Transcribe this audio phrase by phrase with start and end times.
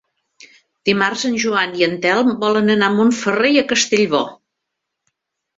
[0.89, 4.23] Dimarts en Joan i en Telm volen anar a Montferrer i Castellbò.